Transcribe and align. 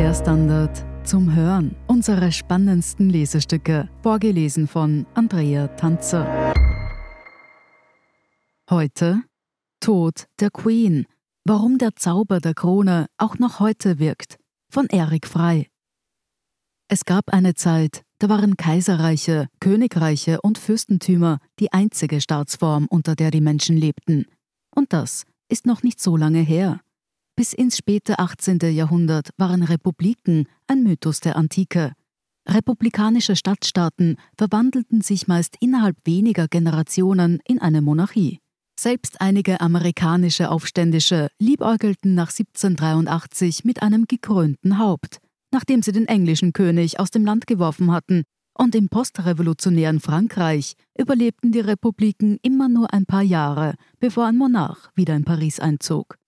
Der 0.00 0.14
Standard 0.14 0.82
zum 1.06 1.34
Hören. 1.34 1.76
Unsere 1.86 2.32
spannendsten 2.32 3.10
Lesestücke, 3.10 3.90
vorgelesen 4.02 4.66
von 4.66 5.04
Andrea 5.12 5.66
Tanzer. 5.76 6.54
Heute 8.70 9.24
Tod 9.78 10.24
der 10.40 10.48
Queen. 10.48 11.04
Warum 11.44 11.76
der 11.76 11.96
Zauber 11.96 12.40
der 12.40 12.54
Krone 12.54 13.08
auch 13.18 13.38
noch 13.38 13.60
heute 13.60 13.98
wirkt. 13.98 14.38
Von 14.70 14.86
Erik 14.86 15.26
Frei. 15.26 15.68
Es 16.88 17.04
gab 17.04 17.28
eine 17.28 17.52
Zeit, 17.52 18.02
da 18.20 18.30
waren 18.30 18.56
Kaiserreiche, 18.56 19.48
Königreiche 19.60 20.40
und 20.40 20.56
Fürstentümer 20.56 21.40
die 21.58 21.74
einzige 21.74 22.22
Staatsform, 22.22 22.86
unter 22.88 23.16
der 23.16 23.30
die 23.30 23.42
Menschen 23.42 23.76
lebten. 23.76 24.24
Und 24.74 24.94
das 24.94 25.26
ist 25.50 25.66
noch 25.66 25.82
nicht 25.82 26.00
so 26.00 26.16
lange 26.16 26.40
her. 26.40 26.80
Bis 27.40 27.54
ins 27.54 27.78
späte 27.78 28.18
18. 28.18 28.58
Jahrhundert 28.70 29.30
waren 29.38 29.62
Republiken 29.62 30.46
ein 30.66 30.82
Mythos 30.82 31.20
der 31.20 31.36
Antike. 31.36 31.94
Republikanische 32.46 33.34
Stadtstaaten 33.34 34.18
verwandelten 34.36 35.00
sich 35.00 35.26
meist 35.26 35.56
innerhalb 35.58 35.96
weniger 36.04 36.48
Generationen 36.48 37.40
in 37.48 37.58
eine 37.58 37.80
Monarchie. 37.80 38.40
Selbst 38.78 39.22
einige 39.22 39.62
amerikanische 39.62 40.50
Aufständische 40.50 41.28
liebäugelten 41.38 42.14
nach 42.14 42.28
1783 42.28 43.64
mit 43.64 43.82
einem 43.82 44.04
gekrönten 44.04 44.76
Haupt, 44.76 45.16
nachdem 45.50 45.80
sie 45.80 45.92
den 45.92 46.08
englischen 46.08 46.52
König 46.52 47.00
aus 47.00 47.10
dem 47.10 47.24
Land 47.24 47.46
geworfen 47.46 47.90
hatten, 47.90 48.24
und 48.52 48.74
im 48.74 48.90
postrevolutionären 48.90 50.00
Frankreich 50.00 50.74
überlebten 50.98 51.52
die 51.52 51.60
Republiken 51.60 52.36
immer 52.42 52.68
nur 52.68 52.92
ein 52.92 53.06
paar 53.06 53.22
Jahre, 53.22 53.76
bevor 53.98 54.26
ein 54.26 54.36
Monarch 54.36 54.90
wieder 54.94 55.16
in 55.16 55.24
Paris 55.24 55.58
einzog. 55.58 56.19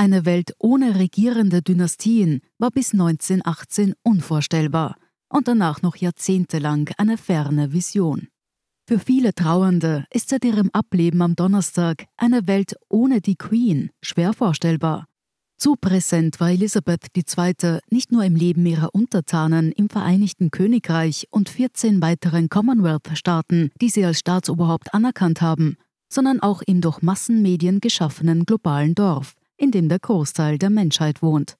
Eine 0.00 0.24
Welt 0.24 0.54
ohne 0.58 0.98
regierende 0.98 1.60
Dynastien 1.60 2.40
war 2.56 2.70
bis 2.70 2.94
1918 2.94 3.92
unvorstellbar 4.02 4.96
und 5.28 5.46
danach 5.46 5.82
noch 5.82 5.94
jahrzehntelang 5.94 6.88
eine 6.96 7.18
ferne 7.18 7.74
Vision. 7.74 8.28
Für 8.88 8.98
viele 8.98 9.34
Trauernde 9.34 10.06
ist 10.10 10.30
seit 10.30 10.46
ihrem 10.46 10.70
Ableben 10.72 11.20
am 11.20 11.36
Donnerstag 11.36 12.06
eine 12.16 12.46
Welt 12.46 12.76
ohne 12.88 13.20
die 13.20 13.36
Queen 13.36 13.90
schwer 14.00 14.32
vorstellbar. 14.32 15.04
Zu 15.58 15.76
präsent 15.78 16.40
war 16.40 16.48
Elisabeth 16.48 17.08
II. 17.14 17.80
nicht 17.90 18.10
nur 18.10 18.24
im 18.24 18.36
Leben 18.36 18.64
ihrer 18.64 18.94
Untertanen 18.94 19.70
im 19.70 19.90
Vereinigten 19.90 20.50
Königreich 20.50 21.26
und 21.30 21.50
14 21.50 22.00
weiteren 22.00 22.48
Commonwealth-Staaten, 22.48 23.70
die 23.82 23.90
sie 23.90 24.06
als 24.06 24.20
Staatsoberhaupt 24.20 24.94
anerkannt 24.94 25.42
haben, 25.42 25.76
sondern 26.10 26.40
auch 26.40 26.62
im 26.62 26.80
durch 26.80 27.02
Massenmedien 27.02 27.80
geschaffenen 27.80 28.46
globalen 28.46 28.94
Dorf, 28.94 29.34
in 29.60 29.70
dem 29.70 29.88
der 29.88 29.98
Großteil 29.98 30.58
der 30.58 30.70
Menschheit 30.70 31.22
wohnt. 31.22 31.56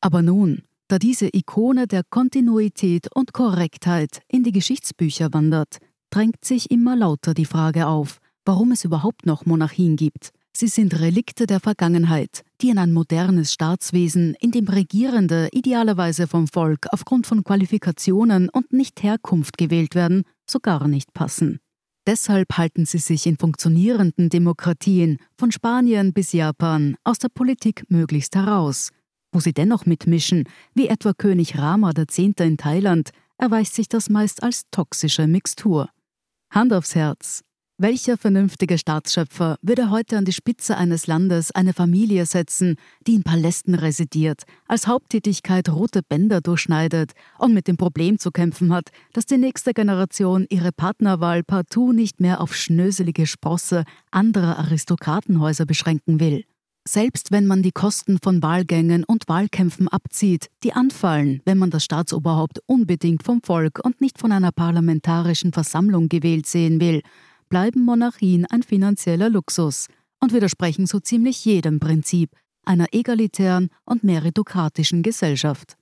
Aber 0.00 0.20
nun, 0.22 0.62
da 0.88 0.98
diese 0.98 1.28
Ikone 1.32 1.86
der 1.86 2.02
Kontinuität 2.08 3.08
und 3.14 3.32
Korrektheit 3.32 4.20
in 4.28 4.44
die 4.44 4.52
Geschichtsbücher 4.52 5.32
wandert, 5.32 5.78
drängt 6.10 6.44
sich 6.44 6.70
immer 6.70 6.94
lauter 6.94 7.32
die 7.32 7.46
Frage 7.46 7.86
auf, 7.86 8.18
warum 8.44 8.72
es 8.72 8.84
überhaupt 8.84 9.24
noch 9.24 9.46
Monarchien 9.46 9.96
gibt. 9.96 10.30
Sie 10.56 10.68
sind 10.68 11.00
Relikte 11.00 11.46
der 11.46 11.58
Vergangenheit, 11.58 12.42
die 12.60 12.68
in 12.68 12.78
ein 12.78 12.92
modernes 12.92 13.52
Staatswesen, 13.52 14.36
in 14.38 14.52
dem 14.52 14.68
Regierende 14.68 15.48
idealerweise 15.50 16.28
vom 16.28 16.46
Volk 16.46 16.86
aufgrund 16.92 17.26
von 17.26 17.42
Qualifikationen 17.42 18.50
und 18.50 18.72
nicht 18.72 19.02
Herkunft 19.02 19.58
gewählt 19.58 19.96
werden, 19.96 20.22
so 20.48 20.60
gar 20.60 20.86
nicht 20.86 21.12
passen. 21.12 21.58
Deshalb 22.06 22.58
halten 22.58 22.84
sie 22.84 22.98
sich 22.98 23.26
in 23.26 23.38
funktionierenden 23.38 24.28
Demokratien 24.28 25.18
von 25.38 25.50
Spanien 25.52 26.12
bis 26.12 26.32
Japan 26.32 26.96
aus 27.02 27.18
der 27.18 27.30
Politik 27.30 27.84
möglichst 27.88 28.36
heraus. 28.36 28.90
Wo 29.32 29.40
sie 29.40 29.54
dennoch 29.54 29.86
mitmischen, 29.86 30.44
wie 30.74 30.88
etwa 30.88 31.14
König 31.14 31.58
Rama 31.58 31.92
X. 31.96 32.18
in 32.18 32.56
Thailand, 32.58 33.10
erweist 33.38 33.74
sich 33.74 33.88
das 33.88 34.10
meist 34.10 34.42
als 34.42 34.64
toxische 34.70 35.26
Mixtur. 35.26 35.88
Hand 36.50 36.72
aufs 36.72 36.94
Herz. 36.94 37.42
Welcher 37.76 38.16
vernünftige 38.16 38.78
Staatsschöpfer 38.78 39.56
würde 39.60 39.90
heute 39.90 40.16
an 40.16 40.24
die 40.24 40.32
Spitze 40.32 40.76
eines 40.76 41.08
Landes 41.08 41.50
eine 41.50 41.72
Familie 41.72 42.24
setzen, 42.24 42.76
die 43.04 43.14
in 43.14 43.24
Palästen 43.24 43.74
residiert, 43.74 44.44
als 44.68 44.86
Haupttätigkeit 44.86 45.68
rote 45.68 46.02
Bänder 46.08 46.40
durchschneidet 46.40 47.14
und 47.36 47.52
mit 47.52 47.66
dem 47.66 47.76
Problem 47.76 48.20
zu 48.20 48.30
kämpfen 48.30 48.72
hat, 48.72 48.90
dass 49.12 49.26
die 49.26 49.38
nächste 49.38 49.72
Generation 49.72 50.46
ihre 50.50 50.70
Partnerwahl 50.70 51.42
partout 51.42 51.92
nicht 51.92 52.20
mehr 52.20 52.40
auf 52.40 52.54
schnöselige 52.54 53.26
Sprosse 53.26 53.82
anderer 54.12 54.56
Aristokratenhäuser 54.60 55.66
beschränken 55.66 56.20
will? 56.20 56.44
Selbst 56.86 57.32
wenn 57.32 57.46
man 57.46 57.62
die 57.62 57.72
Kosten 57.72 58.18
von 58.22 58.40
Wahlgängen 58.40 59.02
und 59.02 59.26
Wahlkämpfen 59.26 59.88
abzieht, 59.88 60.48
die 60.62 60.74
anfallen, 60.74 61.40
wenn 61.44 61.58
man 61.58 61.70
das 61.70 61.82
Staatsoberhaupt 61.82 62.60
unbedingt 62.66 63.24
vom 63.24 63.40
Volk 63.42 63.80
und 63.82 64.00
nicht 64.00 64.20
von 64.20 64.30
einer 64.30 64.52
parlamentarischen 64.52 65.52
Versammlung 65.52 66.08
gewählt 66.08 66.46
sehen 66.46 66.80
will, 66.80 67.00
bleiben 67.54 67.84
Monarchien 67.84 68.46
ein 68.46 68.64
finanzieller 68.64 69.30
Luxus 69.30 69.86
und 70.18 70.32
widersprechen 70.32 70.86
so 70.86 70.98
ziemlich 70.98 71.44
jedem 71.44 71.78
Prinzip 71.78 72.30
einer 72.64 72.86
egalitären 72.90 73.68
und 73.84 74.02
meritokratischen 74.02 75.04
Gesellschaft. 75.04 75.76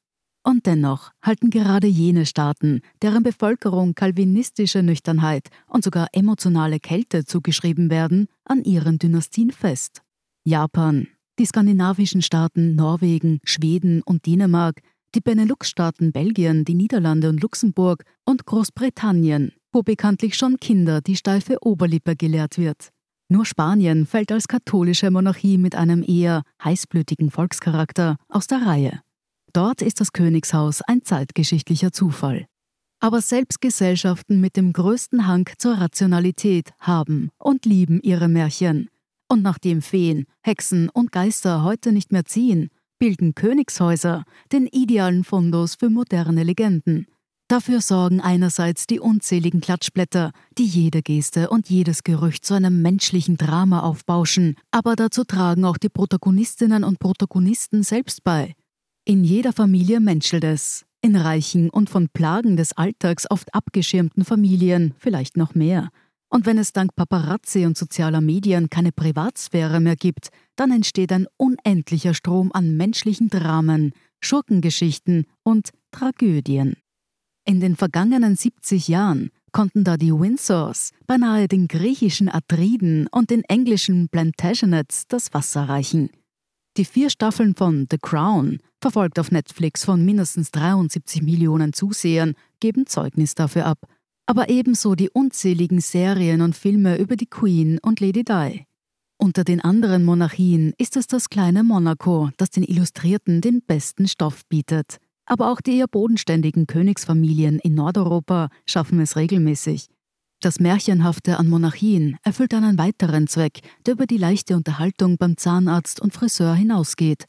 Und 0.44 0.66
dennoch 0.66 1.12
halten 1.22 1.48
gerade 1.48 1.86
jene 1.86 2.26
Staaten, 2.26 2.82
deren 3.00 3.22
Bevölkerung 3.22 3.94
kalvinistische 3.94 4.82
Nüchternheit 4.82 5.48
und 5.66 5.82
sogar 5.82 6.08
emotionale 6.12 6.78
Kälte 6.78 7.24
zugeschrieben 7.24 7.88
werden, 7.88 8.26
an 8.44 8.64
ihren 8.64 8.98
Dynastien 8.98 9.50
fest. 9.50 10.02
Japan, 10.44 11.08
die 11.38 11.46
skandinavischen 11.46 12.20
Staaten 12.20 12.74
Norwegen, 12.74 13.40
Schweden 13.44 14.02
und 14.02 14.26
Dänemark, 14.26 14.82
die 15.14 15.22
Benelux-Staaten 15.22 16.12
Belgien, 16.12 16.66
die 16.66 16.74
Niederlande 16.74 17.30
und 17.30 17.40
Luxemburg 17.40 18.04
und 18.26 18.44
Großbritannien 18.44 19.52
wo 19.72 19.82
bekanntlich 19.82 20.36
schon 20.36 20.58
Kinder 20.58 21.00
die 21.00 21.16
steife 21.16 21.58
Oberlippe 21.62 22.16
gelehrt 22.16 22.58
wird. 22.58 22.90
Nur 23.28 23.46
Spanien 23.46 24.06
fällt 24.06 24.30
als 24.30 24.46
katholische 24.46 25.10
Monarchie 25.10 25.56
mit 25.56 25.74
einem 25.74 26.04
eher 26.06 26.42
heißblütigen 26.62 27.30
Volkscharakter 27.30 28.16
aus 28.28 28.46
der 28.46 28.66
Reihe. 28.66 29.00
Dort 29.52 29.82
ist 29.82 30.00
das 30.00 30.12
Königshaus 30.12 30.82
ein 30.82 31.02
zeitgeschichtlicher 31.02 31.92
Zufall. 31.92 32.46
Aber 33.00 33.20
selbst 33.20 33.60
Gesellschaften 33.60 34.40
mit 34.40 34.56
dem 34.56 34.72
größten 34.72 35.26
Hang 35.26 35.48
zur 35.58 35.74
Rationalität 35.74 36.70
haben 36.78 37.30
und 37.38 37.64
lieben 37.64 38.00
ihre 38.02 38.28
Märchen. 38.28 38.88
Und 39.28 39.42
nachdem 39.42 39.82
Feen, 39.82 40.26
Hexen 40.42 40.88
und 40.90 41.10
Geister 41.10 41.64
heute 41.64 41.90
nicht 41.90 42.12
mehr 42.12 42.24
ziehen, 42.24 42.68
bilden 42.98 43.34
Königshäuser 43.34 44.24
den 44.52 44.66
idealen 44.66 45.24
Fundus 45.24 45.74
für 45.74 45.90
moderne 45.90 46.44
Legenden. 46.44 47.06
Dafür 47.52 47.82
sorgen 47.82 48.22
einerseits 48.22 48.86
die 48.86 48.98
unzähligen 48.98 49.60
Klatschblätter, 49.60 50.32
die 50.56 50.64
jede 50.64 51.02
Geste 51.02 51.50
und 51.50 51.68
jedes 51.68 52.02
Gerücht 52.02 52.46
zu 52.46 52.54
einem 52.54 52.80
menschlichen 52.80 53.36
Drama 53.36 53.80
aufbauschen, 53.80 54.56
aber 54.70 54.96
dazu 54.96 55.22
tragen 55.24 55.66
auch 55.66 55.76
die 55.76 55.90
Protagonistinnen 55.90 56.82
und 56.82 56.98
Protagonisten 56.98 57.82
selbst 57.82 58.24
bei. 58.24 58.54
In 59.04 59.22
jeder 59.22 59.52
Familie 59.52 60.00
menschelt 60.00 60.44
es, 60.44 60.86
in 61.02 61.14
reichen 61.14 61.68
und 61.68 61.90
von 61.90 62.08
Plagen 62.08 62.56
des 62.56 62.74
Alltags 62.74 63.30
oft 63.30 63.54
abgeschirmten 63.54 64.24
Familien 64.24 64.94
vielleicht 64.96 65.36
noch 65.36 65.54
mehr. 65.54 65.90
Und 66.30 66.46
wenn 66.46 66.56
es 66.56 66.72
dank 66.72 66.96
Paparazzi 66.96 67.66
und 67.66 67.76
sozialer 67.76 68.22
Medien 68.22 68.70
keine 68.70 68.92
Privatsphäre 68.92 69.78
mehr 69.78 69.96
gibt, 69.96 70.30
dann 70.56 70.70
entsteht 70.70 71.12
ein 71.12 71.26
unendlicher 71.36 72.14
Strom 72.14 72.50
an 72.54 72.78
menschlichen 72.78 73.28
Dramen, 73.28 73.92
Schurkengeschichten 74.22 75.26
und 75.42 75.68
Tragödien. 75.90 76.76
In 77.44 77.60
den 77.60 77.74
vergangenen 77.74 78.36
70 78.36 78.88
Jahren 78.88 79.30
konnten 79.50 79.84
da 79.84 79.96
die 79.96 80.12
Windsors 80.12 80.92
beinahe 81.06 81.48
den 81.48 81.66
griechischen 81.66 82.28
Atriden 82.28 83.08
und 83.08 83.30
den 83.30 83.42
englischen 83.44 84.08
Plantagenets 84.08 85.06
das 85.08 85.34
Wasser 85.34 85.68
reichen. 85.68 86.10
Die 86.76 86.84
vier 86.84 87.10
Staffeln 87.10 87.54
von 87.54 87.86
The 87.90 87.98
Crown, 87.98 88.60
verfolgt 88.80 89.18
auf 89.18 89.30
Netflix 89.30 89.84
von 89.84 90.04
mindestens 90.04 90.50
73 90.52 91.22
Millionen 91.22 91.72
Zusehern, 91.72 92.34
geben 92.60 92.86
Zeugnis 92.86 93.34
dafür 93.34 93.66
ab. 93.66 93.78
Aber 94.26 94.48
ebenso 94.48 94.94
die 94.94 95.10
unzähligen 95.10 95.80
Serien 95.80 96.40
und 96.40 96.56
Filme 96.56 96.96
über 96.96 97.16
die 97.16 97.26
Queen 97.26 97.78
und 97.82 98.00
Lady 98.00 98.24
Di. 98.24 98.64
Unter 99.18 99.44
den 99.44 99.60
anderen 99.60 100.04
Monarchien 100.04 100.72
ist 100.78 100.96
es 100.96 101.06
das 101.06 101.28
kleine 101.28 101.62
Monaco, 101.62 102.30
das 102.38 102.50
den 102.50 102.64
Illustrierten 102.64 103.40
den 103.40 103.62
besten 103.62 104.08
Stoff 104.08 104.46
bietet. 104.48 104.98
Aber 105.32 105.50
auch 105.50 105.62
die 105.62 105.78
eher 105.78 105.88
bodenständigen 105.88 106.66
Königsfamilien 106.66 107.58
in 107.58 107.74
Nordeuropa 107.74 108.50
schaffen 108.66 109.00
es 109.00 109.16
regelmäßig. 109.16 109.88
Das 110.42 110.60
Märchenhafte 110.60 111.38
an 111.38 111.48
Monarchien 111.48 112.18
erfüllt 112.22 112.52
einen 112.52 112.76
weiteren 112.76 113.28
Zweck, 113.28 113.60
der 113.86 113.94
über 113.94 114.04
die 114.04 114.18
leichte 114.18 114.54
Unterhaltung 114.56 115.16
beim 115.16 115.38
Zahnarzt 115.38 116.02
und 116.02 116.12
Friseur 116.12 116.54
hinausgeht. 116.54 117.24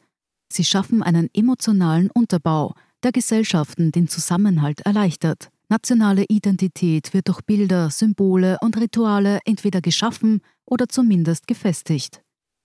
Sie 0.52 0.64
schaffen 0.64 1.02
einen 1.02 1.30
emotionalen 1.32 2.10
Unterbau, 2.10 2.74
der 3.02 3.12
Gesellschaften 3.12 3.90
den 3.90 4.06
Zusammenhalt 4.06 4.82
erleichtert. 4.82 5.48
Nationale 5.70 6.26
Identität 6.28 7.14
wird 7.14 7.28
durch 7.28 7.40
Bilder, 7.40 7.88
Symbole 7.88 8.58
und 8.60 8.76
Rituale 8.76 9.38
entweder 9.46 9.80
geschaffen 9.80 10.42
oder 10.66 10.90
zumindest 10.90 11.46
gefestigt. 11.46 12.20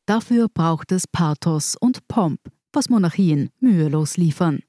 Dafür 0.06 0.50
braucht 0.54 0.92
es 0.92 1.08
Pathos 1.08 1.78
und 1.80 2.10
Pomp, 2.10 2.42
was 2.74 2.90
Monarchien 2.90 3.52
mühelos 3.62 4.18
liefern. 4.18 4.60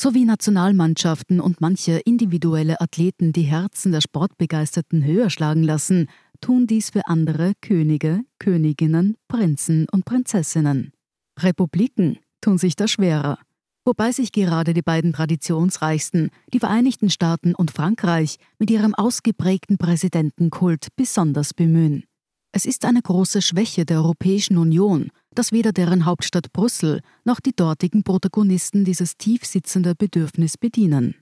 Sowie 0.00 0.24
Nationalmannschaften 0.24 1.40
und 1.40 1.60
manche 1.60 1.98
individuelle 1.98 2.80
Athleten 2.80 3.34
die 3.34 3.42
Herzen 3.42 3.92
der 3.92 4.00
Sportbegeisterten 4.00 5.04
höher 5.04 5.28
schlagen 5.28 5.62
lassen, 5.62 6.08
tun 6.40 6.66
dies 6.66 6.88
für 6.88 7.06
andere 7.06 7.52
Könige, 7.60 8.22
Königinnen, 8.38 9.18
Prinzen 9.28 9.86
und 9.92 10.06
Prinzessinnen. 10.06 10.92
Republiken 11.38 12.18
tun 12.40 12.56
sich 12.56 12.76
da 12.76 12.88
schwerer, 12.88 13.38
wobei 13.84 14.10
sich 14.12 14.32
gerade 14.32 14.72
die 14.72 14.80
beiden 14.80 15.12
traditionsreichsten, 15.12 16.30
die 16.54 16.60
Vereinigten 16.60 17.10
Staaten 17.10 17.54
und 17.54 17.70
Frankreich, 17.70 18.36
mit 18.58 18.70
ihrem 18.70 18.94
ausgeprägten 18.94 19.76
Präsidentenkult 19.76 20.88
besonders 20.96 21.52
bemühen. 21.52 22.04
Es 22.52 22.64
ist 22.64 22.86
eine 22.86 23.02
große 23.02 23.42
Schwäche 23.42 23.84
der 23.84 23.98
Europäischen 23.98 24.56
Union, 24.56 25.10
dass 25.34 25.52
weder 25.52 25.72
deren 25.72 26.04
Hauptstadt 26.06 26.52
Brüssel 26.52 27.00
noch 27.24 27.40
die 27.40 27.54
dortigen 27.54 28.02
Protagonisten 28.02 28.84
dieses 28.84 29.16
tiefsitzende 29.16 29.94
Bedürfnis 29.94 30.56
bedienen. 30.56 31.14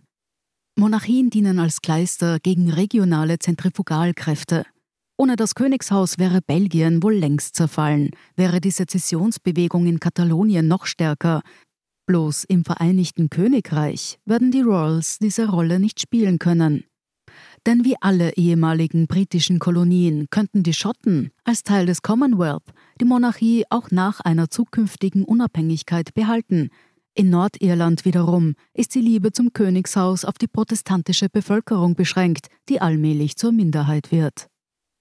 Monarchien 0.78 1.30
dienen 1.30 1.58
als 1.58 1.82
Kleister 1.82 2.38
gegen 2.38 2.70
regionale 2.70 3.38
Zentrifugalkräfte. 3.38 4.64
Ohne 5.16 5.34
das 5.34 5.56
Königshaus 5.56 6.18
wäre 6.18 6.40
Belgien 6.40 7.02
wohl 7.02 7.14
längst 7.14 7.56
zerfallen, 7.56 8.10
wäre 8.36 8.60
die 8.60 8.70
Sezessionsbewegung 8.70 9.86
in 9.86 9.98
Katalonien 9.98 10.68
noch 10.68 10.86
stärker. 10.86 11.42
Bloß 12.06 12.44
im 12.44 12.64
Vereinigten 12.64 13.28
Königreich 13.28 14.18
werden 14.24 14.52
die 14.52 14.62
Royals 14.62 15.18
diese 15.18 15.48
Rolle 15.48 15.80
nicht 15.80 16.00
spielen 16.00 16.38
können. 16.38 16.84
Denn 17.66 17.84
wie 17.84 17.96
alle 18.00 18.34
ehemaligen 18.36 19.06
britischen 19.06 19.58
Kolonien 19.58 20.28
könnten 20.30 20.62
die 20.62 20.72
Schotten 20.72 21.30
als 21.44 21.62
Teil 21.62 21.86
des 21.86 22.02
Commonwealth 22.02 22.72
die 23.00 23.04
Monarchie 23.04 23.64
auch 23.70 23.90
nach 23.90 24.20
einer 24.20 24.50
zukünftigen 24.50 25.24
Unabhängigkeit 25.24 26.14
behalten. 26.14 26.70
In 27.14 27.30
Nordirland 27.30 28.04
wiederum 28.04 28.54
ist 28.74 28.94
die 28.94 29.00
Liebe 29.00 29.32
zum 29.32 29.52
Königshaus 29.52 30.24
auf 30.24 30.38
die 30.38 30.46
protestantische 30.46 31.28
Bevölkerung 31.28 31.94
beschränkt, 31.94 32.46
die 32.68 32.80
allmählich 32.80 33.36
zur 33.36 33.52
Minderheit 33.52 34.12
wird. 34.12 34.46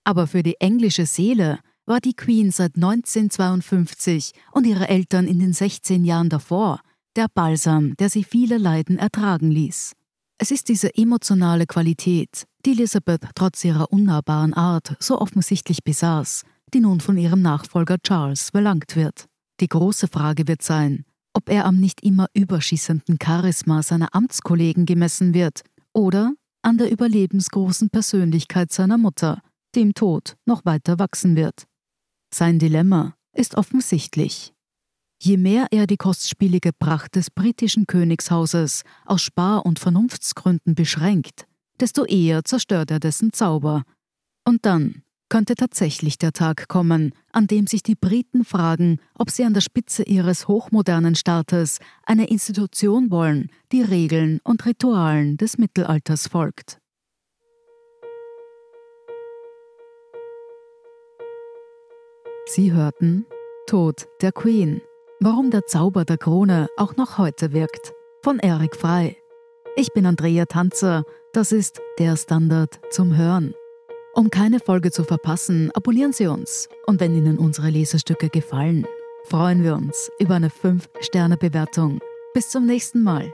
Aber 0.04 0.26
für 0.26 0.42
die 0.42 0.56
englische 0.60 1.06
Seele 1.06 1.60
war 1.86 2.00
die 2.00 2.16
Queen 2.16 2.52
seit 2.52 2.76
1952 2.76 4.34
und 4.52 4.66
ihre 4.66 4.90
Eltern 4.90 5.28
in 5.28 5.40
den 5.40 5.54
16 5.54 6.06
Jahren 6.06 6.30
davor 6.30 6.82
der 7.18 7.28
Balsam, 7.34 7.96
der 7.98 8.10
sie 8.10 8.24
viele 8.24 8.58
Leiden 8.58 9.00
ertragen 9.00 9.50
ließ. 9.50 9.94
Es 10.40 10.52
ist 10.52 10.70
diese 10.70 10.96
emotionale 10.96 11.66
Qualität, 11.66 12.46
die 12.64 12.72
Elizabeth 12.72 13.28
trotz 13.34 13.66
ihrer 13.66 13.92
unnahbaren 13.92 14.54
Art 14.54 14.96
so 15.00 15.20
offensichtlich 15.20 15.84
besaß, 15.84 16.44
die 16.74 16.80
nun 16.80 17.00
von 17.00 17.18
ihrem 17.18 17.42
Nachfolger 17.42 17.98
Charles 17.98 18.52
belangt 18.52 18.96
wird. 18.96 19.26
Die 19.60 19.68
große 19.68 20.08
Frage 20.08 20.48
wird 20.48 20.62
sein, 20.62 21.06
ob 21.34 21.50
er 21.50 21.66
am 21.66 21.78
nicht 21.78 22.04
immer 22.04 22.28
überschießenden 22.36 23.18
Charisma 23.22 23.82
seiner 23.82 24.14
Amtskollegen 24.14 24.86
gemessen 24.86 25.34
wird 25.34 25.62
oder 25.92 26.34
an 26.62 26.78
der 26.78 26.92
überlebensgroßen 26.92 27.90
Persönlichkeit 27.90 28.72
seiner 28.72 29.00
Mutter, 29.00 29.42
die 29.74 29.82
im 29.82 29.96
Tod 29.96 30.36
noch 30.46 30.66
weiter 30.66 31.00
wachsen 31.00 31.36
wird. 31.36 31.64
Sein 32.32 32.60
Dilemma 32.60 33.16
ist 33.34 33.56
offensichtlich. 33.56 34.54
Je 35.20 35.38
mehr 35.38 35.68
er 35.72 35.88
die 35.88 35.98
kostspielige 35.98 36.72
Pracht 36.74 37.16
des 37.16 37.32
britischen 37.32 37.88
Königshauses 37.88 38.84
aus 39.06 39.22
Spar- 39.22 39.66
und 39.66 39.80
Vernunftsgründen 39.80 40.76
beschränkt, 40.76 41.48
desto 41.80 42.06
eher 42.06 42.44
zerstört 42.44 42.92
er 42.92 43.00
dessen 43.00 43.34
Zauber. 43.34 43.84
Und 44.46 44.66
dann 44.66 45.02
könnte 45.28 45.56
tatsächlich 45.56 46.20
der 46.20 46.34
Tag 46.34 46.68
kommen, 46.68 47.14
an 47.32 47.48
dem 47.48 47.68
sich 47.68 47.84
die 47.84 47.96
Briten 47.96 48.46
fragen, 48.46 49.00
ob 49.16 49.32
sie 49.32 49.44
an 49.44 49.54
der 49.54 49.62
Spitze 49.62 50.04
ihres 50.04 50.48
hochmodernen 50.48 51.16
Staates 51.16 51.80
eine 52.06 52.28
Institution 52.28 53.10
wollen, 53.10 53.50
die 53.72 53.82
Regeln 53.82 54.40
und 54.44 54.66
Ritualen 54.66 55.36
des 55.38 55.58
Mittelalters 55.58 56.28
folgt. 56.28 56.80
Sie 62.46 62.72
hörten 62.72 63.26
Tod 63.66 64.08
der 64.22 64.32
Queen 64.32 64.80
Warum 65.20 65.50
der 65.50 65.66
Zauber 65.66 66.06
der 66.06 66.20
Krone 66.20 66.68
auch 66.78 66.96
noch 66.96 67.18
heute 67.18 67.52
wirkt. 67.52 67.94
Von 68.22 68.38
Erik 68.38 68.76
Frei. 68.76 69.18
Ich 69.76 69.92
bin 69.92 70.06
Andrea 70.06 70.46
Tanzer. 70.46 71.06
Das 71.34 71.52
ist 71.52 71.82
der 71.98 72.16
Standard 72.18 72.80
zum 72.92 73.18
Hören. 73.18 73.56
Um 74.14 74.30
keine 74.30 74.60
Folge 74.60 74.92
zu 74.92 75.04
verpassen, 75.04 75.72
abonnieren 75.74 76.14
Sie 76.14 76.28
uns. 76.28 76.70
Und 76.86 77.00
wenn 77.00 77.16
Ihnen 77.16 77.40
unsere 77.40 77.72
Lesestücke 77.72 78.30
gefallen, 78.30 78.86
freuen 79.24 79.64
wir 79.64 79.74
uns 79.74 80.12
über 80.20 80.36
eine 80.36 80.50
5-Sterne-Bewertung. 80.50 82.00
Bis 82.36 82.50
zum 82.50 82.68
nächsten 82.68 83.02
Mal. 83.02 83.34